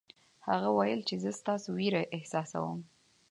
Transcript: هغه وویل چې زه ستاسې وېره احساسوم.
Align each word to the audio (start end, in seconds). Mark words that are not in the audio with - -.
هغه 0.47 0.67
وویل 0.71 1.01
چې 1.07 1.15
زه 1.23 1.29
ستاسې 1.39 1.67
وېره 1.77 2.01
احساسوم. 2.17 2.79